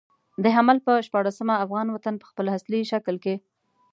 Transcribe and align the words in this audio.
د 0.43 0.45
حمل 0.55 0.77
پر 0.85 0.97
شپاړلسمه 1.07 1.55
افغان 1.65 1.87
وطن 1.91 2.15
په 2.19 2.25
خپل 2.31 2.45
اصلي 2.57 2.81
شکل 2.91 3.15
کې. 3.23 3.35